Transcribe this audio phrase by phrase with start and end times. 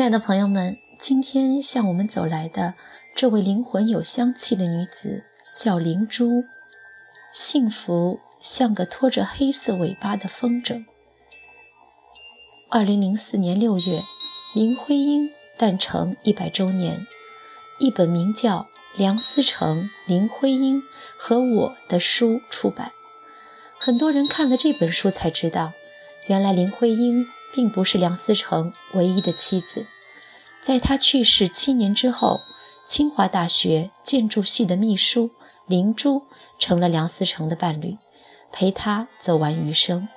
[0.00, 2.72] 亲爱的朋友们，今天向我们走来的
[3.14, 5.24] 这位灵魂有香气的女子
[5.58, 6.26] 叫灵珠，
[7.34, 10.86] 幸福像个拖着黑色尾巴的风筝。
[12.70, 14.02] 二零零四年六月，
[14.54, 17.06] 林徽因诞辰一百周年，
[17.78, 18.60] 一本名叫
[18.96, 20.82] 《梁思成、林徽因
[21.18, 22.90] 和我的书》出版。
[23.78, 25.74] 很多人看了这本书才知道，
[26.26, 27.26] 原来林徽因。
[27.52, 29.84] 并不是梁思成唯一的妻子，
[30.62, 32.40] 在他去世七年之后，
[32.86, 35.30] 清华大学建筑系的秘书
[35.66, 36.22] 林珠
[36.58, 37.96] 成了梁思成的伴侣，
[38.52, 40.08] 陪他走完余生。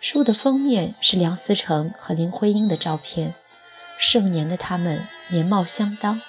[0.00, 3.34] 书的封面是梁思成和林徽因的照片，
[3.98, 6.20] 盛年的他们年貌相当，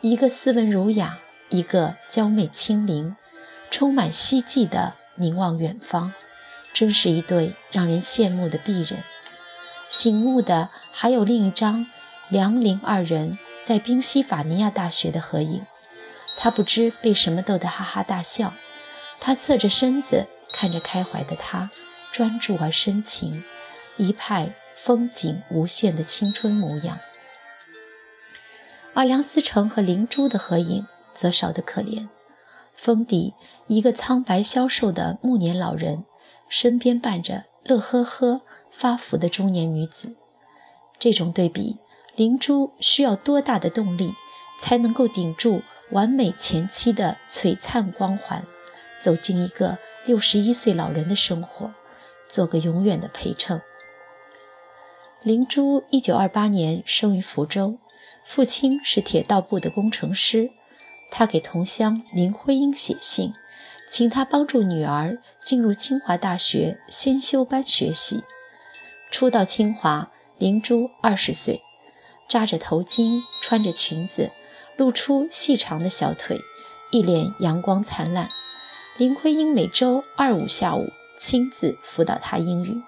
[0.00, 3.16] 一个斯文儒雅，一个娇媚清灵，
[3.70, 6.12] 充满希冀的凝望远方，
[6.72, 8.98] 真是一对让人羡慕的璧人。
[9.88, 11.86] 醒悟的还有另一张
[12.30, 15.64] 梁林二人在宾夕法尼亚大学的合影，
[16.36, 18.52] 他不知被什么逗得哈哈大笑。
[19.18, 21.70] 他侧着身子看着开怀的他，
[22.12, 23.42] 专注而深情，
[23.96, 26.98] 一派风景无限的青春模样。
[28.94, 32.08] 而梁思成和灵珠的合影则少得可怜，
[32.74, 33.34] 封底
[33.66, 36.04] 一个苍白消瘦的暮年老人，
[36.48, 38.42] 身边伴着乐呵呵。
[38.70, 40.14] 发福的中年女子，
[41.00, 41.78] 这种对比，
[42.18, 44.12] 灵珠需要多大的动力
[44.58, 48.44] 才能够顶住完美前妻的璀璨光环，
[49.00, 51.72] 走进一个六十一岁老人的生活，
[52.28, 53.62] 做个永远的陪衬。
[55.22, 57.78] 灵珠一九二八年生于福州，
[58.24, 60.50] 父亲是铁道部的工程师，
[61.12, 63.32] 他给同乡林徽因写信，
[63.88, 68.24] 请她帮助女儿进入清华大学先修班学习。
[69.12, 71.62] 初到清华，灵珠二十岁，
[72.28, 74.30] 扎着头巾，穿着裙子，
[74.76, 76.40] 露出细长的小腿，
[76.90, 78.28] 一脸阳光灿烂。
[78.96, 82.82] 林徽因每周二五下午亲自辅导她英语，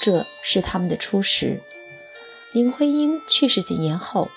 [0.00, 1.62] 这是他们的初识。
[2.52, 4.28] 林徽因去世几年后，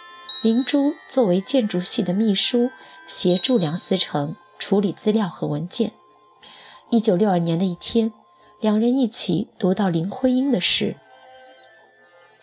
[0.44, 2.70] 灵珠作为建筑系的秘书，
[3.08, 5.92] 协助梁思成处理资料和文件。
[6.90, 8.14] 一九六二年的一天。
[8.60, 10.96] 两人一起读到林徽因的诗，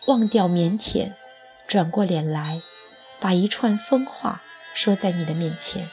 [0.07, 1.11] 忘掉腼腆，
[1.67, 2.61] 转过脸来，
[3.19, 4.41] 把一串风话
[4.73, 5.89] 说在你的面前。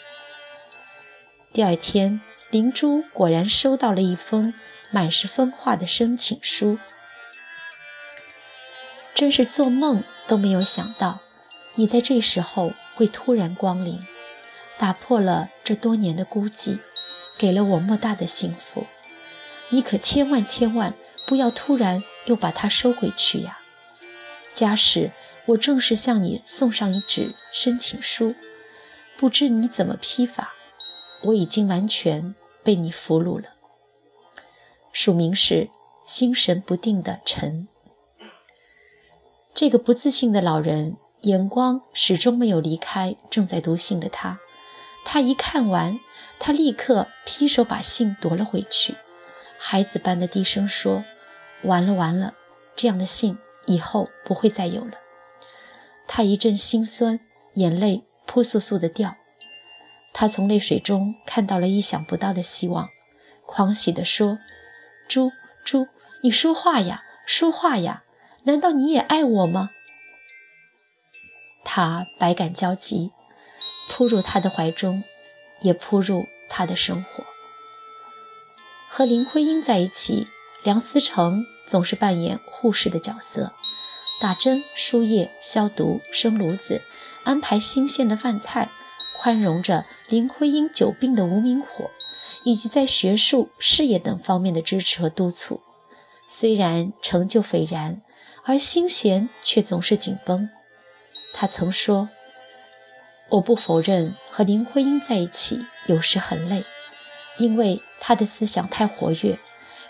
[1.52, 4.54] 第二天，灵珠果然收到了一封
[4.90, 6.78] 满是风话的申请书，
[9.14, 11.20] 真是做梦都没有想到，
[11.74, 14.00] 你在这时候会突然光临，
[14.78, 16.78] 打破了这多年的孤寂，
[17.36, 18.86] 给了我莫大的幸福。
[19.70, 20.94] 你可千万千万
[21.26, 23.58] 不要突然又把它收回去呀！
[24.52, 25.10] 家使
[25.46, 28.34] 我正式向你送上一纸申请书，
[29.16, 30.54] 不知你怎么批法？
[31.24, 33.50] 我已经完全被你俘虏了。
[34.92, 35.68] 署名是
[36.04, 37.66] 心神不定的陈。
[39.54, 44.40] 这个不自信的老人眼光始终没有离开正在读信的他。
[45.04, 45.98] 他一看完，
[46.38, 48.96] 他立刻劈手把信夺了回去。
[49.58, 51.04] 孩子般的低声说
[51.62, 52.34] ：“完了完了，
[52.76, 54.92] 这样的信以后不会再有了。”
[56.14, 57.20] 他一阵心酸，
[57.54, 59.16] 眼泪扑簌簌的掉。
[60.12, 62.90] 他从泪水中看到了意想不到的希望，
[63.46, 64.38] 狂喜地说
[65.08, 65.30] ：“猪
[65.64, 65.88] 猪，
[66.22, 68.04] 你说话呀，说话呀！
[68.42, 69.70] 难道你也爱我吗？”
[71.64, 73.12] 他百感交集，
[73.88, 75.02] 扑入他的怀中，
[75.62, 77.24] 也扑入他的生活。
[78.90, 80.26] 和林徽因在一起，
[80.62, 83.54] 梁思成总是扮演护士的角色，
[84.22, 86.80] 打针、输液、消毒、生炉子，
[87.24, 88.70] 安排新鲜的饭菜，
[89.18, 91.90] 宽容着林徽因久病的无名火，
[92.44, 95.60] 以及在学术、事业等方面的支持和督促。
[96.28, 98.00] 虽然成就斐然，
[98.44, 100.48] 而心弦却总是紧绷。
[101.34, 102.08] 他曾说
[103.28, 106.64] ：“我不否认和林徽因在一起有时很累。”
[107.38, 109.40] 因为她的思想太活跃，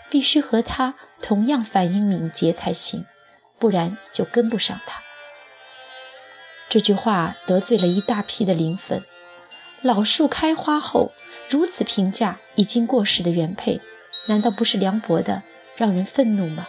[0.09, 3.05] 必须和她同样反应敏捷才行，
[3.63, 5.01] 不然就跟不上他。
[6.67, 9.05] 这句话得罪了一大批的灵粉。
[9.81, 11.13] 老树开花后
[11.49, 13.79] 如此评价已经过时的原配，
[14.25, 15.43] 难道不是凉薄的
[15.77, 16.67] 让人愤怒吗？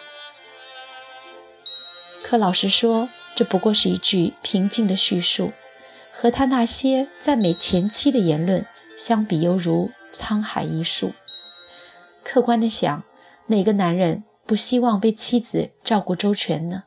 [2.22, 5.50] 可老实说，这不过是一句平静的叙述，
[6.12, 8.64] 和他那些赞美前妻的言论
[8.96, 9.90] 相比，犹如。
[10.12, 11.12] 沧海一粟。
[12.22, 13.02] 客观的想，
[13.48, 16.84] 哪个男人不希望被妻子照顾周全呢？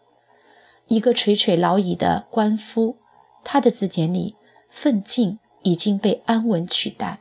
[0.87, 2.97] 一个垂垂老矣的官夫，
[3.43, 4.35] 他的字典里
[4.69, 7.19] “奋进”已经被“安稳”取代，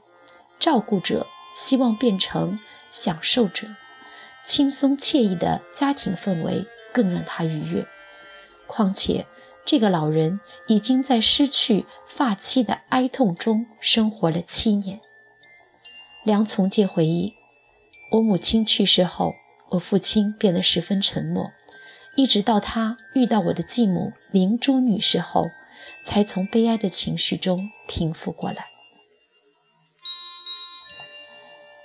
[0.59, 2.59] 照顾者希望变成
[2.91, 3.67] 享受者，
[4.44, 7.87] 轻松惬意的家庭氛围更让他愉悦。
[8.67, 9.27] 况且，
[9.65, 10.38] 这个老人
[10.69, 15.00] 已经在失去发妻的哀痛中生活了七年。
[16.25, 17.35] 梁从诫回忆
[18.12, 19.33] ：“我母亲去世后，
[19.70, 21.50] 我父亲变得十分沉默，
[22.16, 25.46] 一直到他遇到我的继母灵珠女士后，
[26.04, 27.58] 才从悲哀的情绪中
[27.88, 28.66] 平复过来。”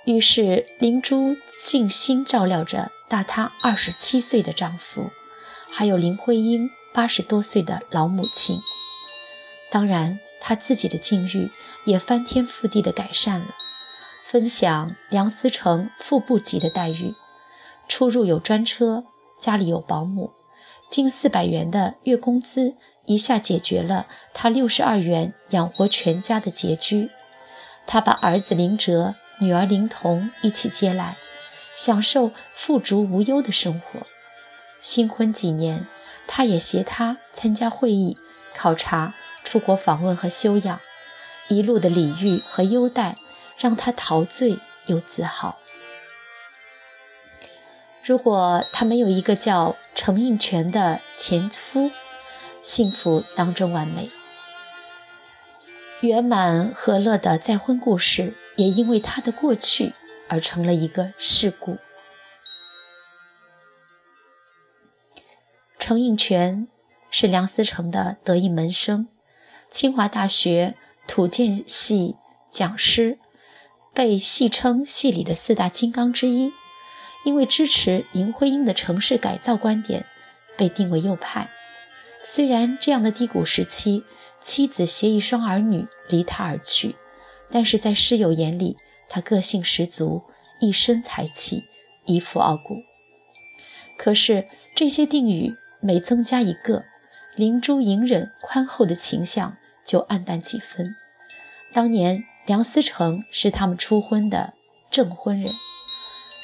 [0.04, 5.10] 于是，灵珠尽心照料着大她二十七岁的丈夫。
[5.74, 8.60] 还有林徽因八十多岁的老母亲，
[9.70, 11.50] 当然，她自己的境遇
[11.86, 13.54] 也翻天覆地的改善了，
[14.24, 17.14] 分享梁思成副部级的待遇，
[17.88, 19.04] 出入有专车，
[19.38, 20.32] 家里有保姆，
[20.88, 22.74] 近四百元的月工资
[23.06, 27.10] 一下解决了他六十二元养活全家的拮据。
[27.86, 31.16] 他把儿子林哲、女儿林童一起接来，
[31.74, 34.00] 享受富足无忧的生活。
[34.80, 35.86] 新婚几年，
[36.26, 38.16] 他也携她参加会议、
[38.54, 39.14] 考察、
[39.44, 40.80] 出国访问和休养，
[41.48, 43.16] 一路的礼遇和优待
[43.58, 45.58] 让他陶醉又自豪。
[48.04, 51.90] 如果他没有一个叫程应泉的前夫，
[52.60, 54.10] 幸福当真完美。
[56.00, 59.92] 圆满和乐的再婚故事，也因为他的过去
[60.28, 61.78] 而成了一个事故。
[65.78, 66.66] 程应泉
[67.08, 69.06] 是梁思成的得意门生，
[69.70, 70.74] 清华大学
[71.06, 72.16] 土建系
[72.50, 73.20] 讲师，
[73.94, 76.52] 被戏称系里的四大金刚之一。
[77.24, 80.06] 因为支持林徽因的城市改造观点，
[80.56, 81.50] 被定为右派。
[82.22, 84.04] 虽然这样的低谷时期，
[84.40, 86.96] 妻子携一双儿女离他而去，
[87.50, 88.76] 但是在师友眼里，
[89.08, 90.22] 他个性十足，
[90.60, 91.64] 一身才气，
[92.06, 92.82] 一副傲骨。
[93.96, 95.50] 可是这些定语。
[95.84, 96.84] 每增加一个，
[97.34, 100.94] 灵珠隐忍宽厚的形象就黯淡几分。
[101.72, 104.54] 当年梁思成是他们初婚的
[104.92, 105.52] 证婚人，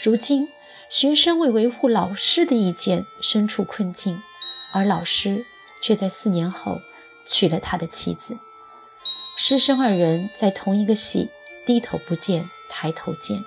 [0.03, 0.49] 如今
[0.89, 4.23] 学生为维护老师的意见身处困境，
[4.73, 5.45] 而老师
[5.83, 6.81] 却在四年后
[7.27, 8.39] 娶了他的妻子。
[9.37, 11.31] 师生二人在同一个系，
[11.67, 13.45] 低头不见抬头见，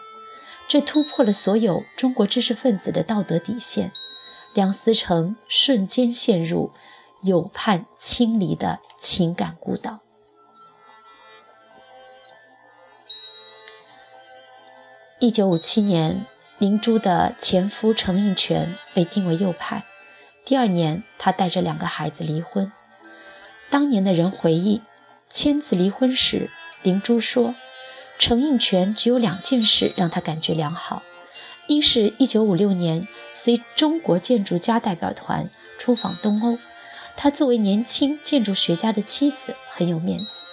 [0.67, 3.91] 这突破了所有中国知识分子的道德底线。
[4.53, 6.71] 梁思成瞬间陷入
[7.23, 10.01] 有盼亲离的情感孤岛。
[15.19, 16.25] 一九五七年，
[16.61, 19.83] 灵珠的前夫程应泉被定为右派。
[20.45, 22.71] 第二年，他带着两个孩子离婚。
[23.71, 24.83] 当年的人回忆
[25.27, 26.51] 签字离婚时，
[26.83, 27.55] 灵珠说
[28.19, 31.01] ：“程应泉只有两件事让他感觉良好。”
[31.65, 35.49] 一是1956年随中国建筑家代表团
[35.79, 36.59] 出访东欧，
[37.17, 40.43] 他作为年轻建筑学家的妻子很有面子；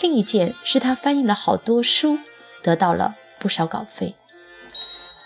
[0.00, 2.20] 另一件是他翻译了好多书，
[2.62, 4.14] 得到了不少稿费。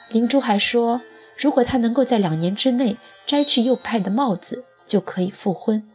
[0.08, 1.00] 林珠还说，
[1.36, 2.96] 如果他能够在两年之内
[3.26, 5.88] 摘去右派的帽子，就可以复婚。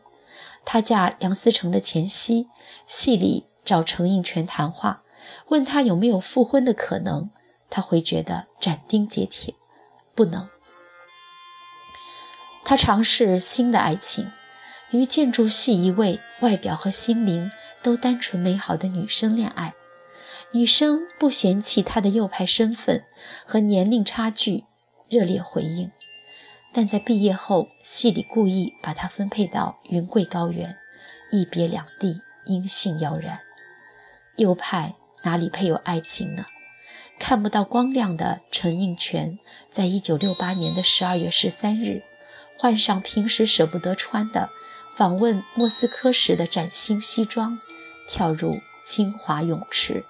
[0.66, 2.48] 她嫁梁思成的前夕，
[2.86, 5.02] 戏里找程应泉谈话，
[5.48, 7.30] 问他有没有复婚的可能。
[7.70, 9.56] 他回绝的斩钉截铁，
[10.14, 10.50] 不能。
[12.66, 14.30] 他尝试新的爱情，
[14.92, 17.50] 与建筑系一位外表和心灵
[17.82, 19.74] 都单纯美好的女生恋爱。
[20.54, 23.06] 女生不嫌弃他的右派身份
[23.46, 24.66] 和年龄差距，
[25.08, 25.92] 热烈回应。
[26.74, 30.76] 但在毕业后，系里故意把他分配到云贵高原，
[31.32, 33.40] 一别两地，音信杳然。
[34.36, 36.46] 右派哪里配有爱情呢？
[37.18, 39.40] 看不到光亮的陈应泉，
[39.70, 42.04] 在一九六八年的十二月十三日，
[42.58, 44.50] 换上平时舍不得穿的
[44.96, 47.58] 访问莫斯科时的崭新西装，
[48.08, 48.52] 跳入
[48.84, 50.04] 清华泳池。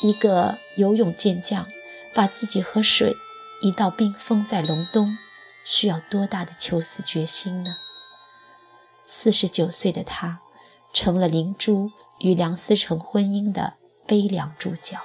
[0.00, 1.66] 一个游泳健将，
[2.14, 3.14] 把自己和水
[3.62, 5.16] 一道冰封在隆冬，
[5.64, 7.76] 需要多大的求死决心呢？
[9.04, 10.40] 四十九岁的他，
[10.92, 13.74] 成了灵珠与梁思成婚姻的
[14.06, 15.00] 悲凉主角。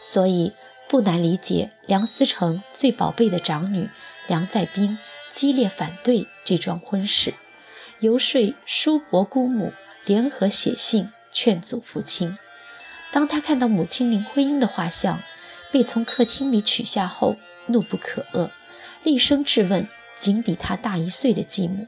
[0.00, 0.52] 所以
[0.88, 3.88] 不难理解，梁思成最宝贝的长女
[4.26, 4.98] 梁再冰
[5.30, 7.34] 激烈反对这桩婚事，
[8.00, 9.72] 游说叔伯姑母
[10.04, 12.36] 联合写信劝阻父亲。
[13.12, 15.20] 当他看到母亲林徽因的画像
[15.70, 18.50] 被从客厅里取下后，怒不可遏，
[19.04, 21.86] 厉声质问仅比他大一岁的继母，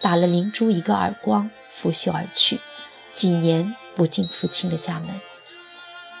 [0.00, 2.60] 打了灵珠一个耳光，拂袖而去，
[3.12, 5.20] 几年不进父亲的家门。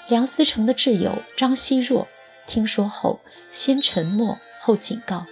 [0.08, 2.08] 梁思成的挚友张奚若
[2.46, 3.20] 听说后，
[3.52, 5.26] 先沉默后警告：“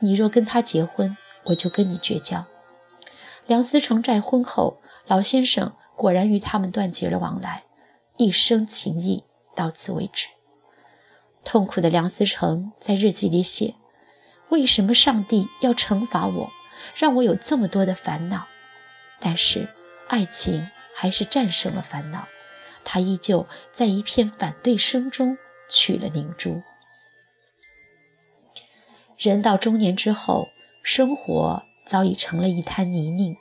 [0.00, 2.46] 你若跟他结婚，我就跟你绝交。”
[3.46, 7.64] 梁思成再婚后，老先生果然与他们断绝了往来，
[8.16, 10.28] 一生情谊到此为止。
[11.44, 13.74] 痛苦的梁思成在日记里写。
[14.48, 16.50] 为什么上帝要惩罚我，
[16.94, 18.46] 让我有这么多的烦恼？
[19.18, 19.68] 但是
[20.08, 22.28] 爱情还是战胜了烦恼，
[22.84, 25.38] 他依旧在一片反对声中
[25.70, 26.62] 娶了灵珠。
[29.16, 30.48] 人到中年之后，
[30.82, 33.36] 生活早已成了一滩泥泞，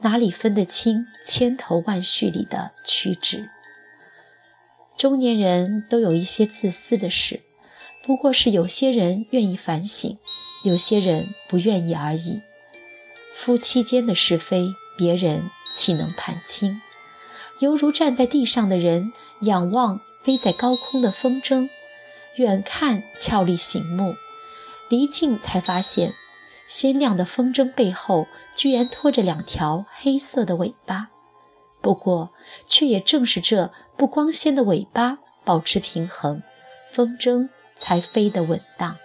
[0.00, 3.50] 哪里分得清千头万绪里的曲直？
[4.98, 7.40] 中年人都有一些自私的事，
[8.04, 10.18] 不过是有些人愿意反省。
[10.64, 12.42] 有些人不愿意而已。
[13.32, 16.80] 夫妻间的是非，别人岂能判清？
[17.60, 19.12] 犹如站在地上的人
[19.42, 21.68] 仰望飞在高空的风筝，
[22.34, 24.16] 远看俏丽醒目，
[24.88, 26.12] 离近才发现，
[26.66, 28.26] 鲜亮的风筝背后
[28.56, 31.10] 居然拖着两条黑色的尾巴。
[31.80, 32.32] 不过，
[32.66, 36.42] 却也正是这不光鲜的尾巴保持平衡，
[36.90, 38.96] 风筝才飞得稳当。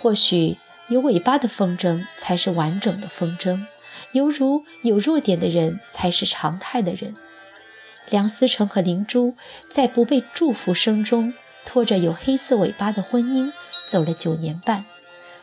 [0.00, 0.56] 或许
[0.88, 3.66] 有尾巴的风筝才是完整的风筝，
[4.12, 7.14] 犹如有弱点的人才是常态的人。
[8.08, 9.34] 梁思成和灵珠
[9.70, 11.34] 在不被祝福声中，
[11.66, 13.52] 拖着有黑色尾巴的婚姻
[13.86, 14.86] 走了九年半，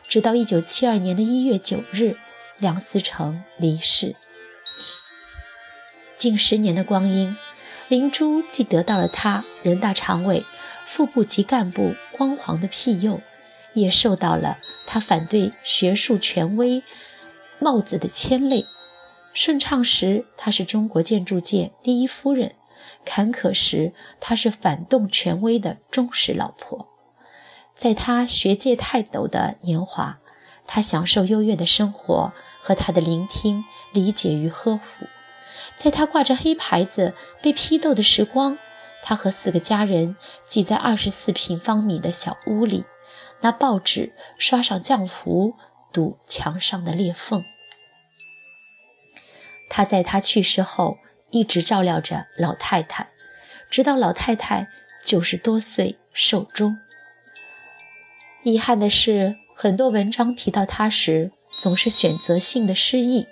[0.08, 2.16] 直到一九七二年的一月九日，
[2.58, 4.16] 梁思成离世。
[6.16, 7.36] 近十年的光阴，
[7.88, 10.44] 灵珠既得到了他人大常委、
[10.84, 13.20] 副部级干部光环的庇佑。
[13.74, 14.56] 也受到了
[14.86, 16.82] 他反对学术权威
[17.58, 18.64] 帽子的牵累。
[19.34, 22.52] 顺畅时，她是中国建筑界第一夫人；
[23.04, 26.88] 坎坷时，她是反动权威的忠实老婆。
[27.74, 30.16] 在她学界泰斗的年华，
[30.66, 35.04] 她享受优越的生活和她的聆听、理解与呵护。
[35.74, 38.58] 在她挂着黑牌子被批斗的时光，
[39.02, 42.84] 她和四个家人挤在二十四平方米的小屋里。
[43.42, 45.54] 拿报纸刷上浆糊，
[45.92, 47.44] 堵墙上的裂缝。
[49.68, 50.96] 他在他去世后
[51.30, 53.08] 一直照料着老太太，
[53.70, 54.68] 直到老太太
[55.04, 56.74] 九十多岁寿终。
[58.42, 63.28] 遗憾的是，很多文章提到他时，总是选择性的失忆，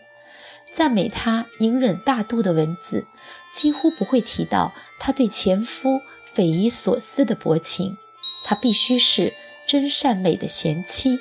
[0.75, 3.07] 赞美他隐忍大度的文字，
[3.51, 7.97] 几乎不会提到他对前夫匪夷所思的薄情。
[8.45, 9.33] 他必须是。
[9.67, 11.21] 真善美的贤妻，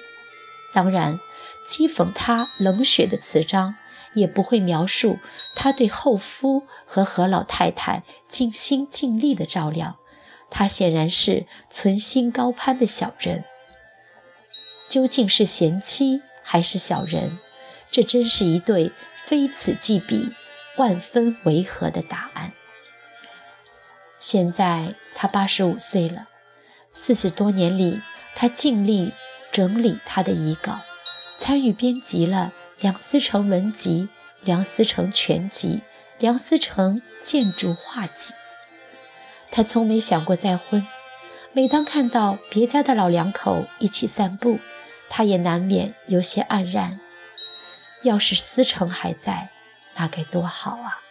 [0.73, 1.21] 当然，
[1.65, 3.75] 讥讽她冷血的词章
[4.15, 5.17] 也不会描述
[5.55, 9.97] 她对后夫和何老太太尽心尽力的照料。
[10.49, 13.45] 她显然是存心高攀的小人。
[14.89, 17.39] 究竟是贤妻还是小人？
[17.89, 18.91] 这真是一对
[19.25, 20.33] 非此即彼、
[20.77, 22.53] 万分违和的答案。
[24.19, 26.27] 现在他八十五岁了，
[26.91, 28.01] 四十多年里。
[28.35, 29.13] 他尽力
[29.51, 30.79] 整理他的遗稿，
[31.37, 32.51] 参与编辑了
[32.81, 34.01] 《梁思成文集》
[34.43, 35.67] 《梁思成全集》
[36.17, 38.33] 《梁思成建筑画集》。
[39.51, 40.83] 他从没想过再婚，
[41.51, 44.57] 每当看到别家的老两口一起散步，
[45.11, 46.99] 他也难免有些黯然。
[48.03, 49.49] 要是思成还在，
[49.95, 51.01] 那该多好啊！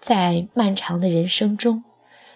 [0.00, 1.84] 在漫长的人生中，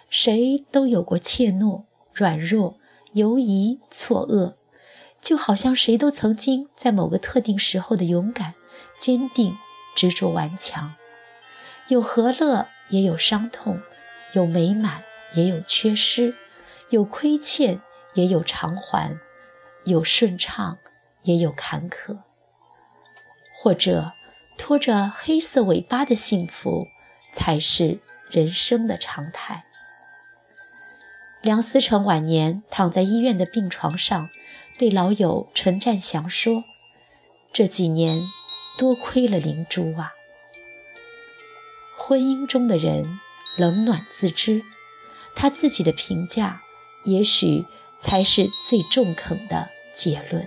[0.08, 1.84] 谁都有过怯懦。
[2.12, 2.78] 软弱、
[3.12, 4.54] 犹疑、错愕，
[5.20, 8.54] 就好像谁都曾经在某个特定时候的勇敢、
[8.96, 9.54] 坚定、
[9.94, 10.94] 执着、顽强。
[11.88, 13.82] 有和乐，也有伤痛；
[14.32, 16.32] 有美满，也有缺失；
[16.88, 17.82] 有亏欠，
[18.14, 19.18] 也有偿还；
[19.84, 20.78] 有顺畅，
[21.26, 22.18] 也有坎坷。
[23.62, 24.12] 或者，
[24.56, 26.86] 拖着黑色尾巴的幸福，
[27.32, 29.64] 才是人生的常态。
[31.42, 34.30] 梁思成晚年躺在医院的病床上，
[34.78, 36.64] 对老友陈占祥说
[37.52, 38.22] ：“这几年
[38.78, 40.12] 多亏了灵珠啊。”
[41.98, 43.18] 婚姻中的人
[43.56, 44.62] 冷暖自知，
[45.34, 46.60] 他自己的评价
[47.04, 47.64] 也许
[47.98, 50.46] 才是最中肯的结论。